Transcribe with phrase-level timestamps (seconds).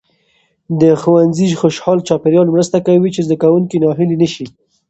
[0.81, 4.45] د ښوونځي خوشال چاپیریال مرسته کوي چې زده کوونکي ناهیلي نسي.